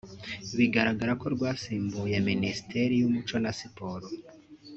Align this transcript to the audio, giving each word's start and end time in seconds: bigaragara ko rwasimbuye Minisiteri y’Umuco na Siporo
bigaragara 0.57 1.11
ko 1.21 1.25
rwasimbuye 1.35 2.15
Minisiteri 2.29 2.93
y’Umuco 2.97 3.35
na 3.43 3.51
Siporo 3.59 4.05